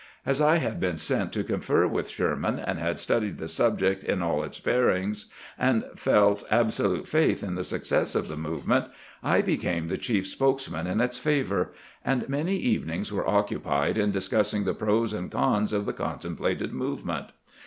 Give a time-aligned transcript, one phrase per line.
[0.25, 4.23] As I had been sent to confer with Sherman, and had studied the subject in
[4.23, 8.85] aU its bearings, and felt absolute faith in the success of the movement,
[9.21, 14.63] I became the chief spokesman in its favor; and many evenings were occupied in discussing
[14.63, 17.27] the pros and cons of the contemplated movement.